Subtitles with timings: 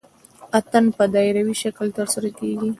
[0.59, 2.69] اتن په دایروي شکل ترسره کیږي.